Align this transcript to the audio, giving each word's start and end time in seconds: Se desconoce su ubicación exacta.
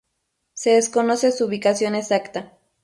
Se 0.55 0.71
desconoce 0.71 1.31
su 1.31 1.45
ubicación 1.45 1.93
exacta. 1.93 2.57